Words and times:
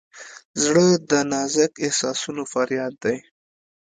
زړه 0.63 0.87
د 1.09 1.11
نازک 1.31 1.73
احساسونو 1.85 2.43
فریاد 2.51 2.93
دی. 3.03 3.17